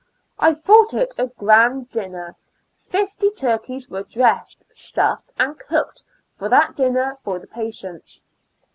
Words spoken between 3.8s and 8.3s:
were dressed, stuffed and cooked for that dinner for the patients.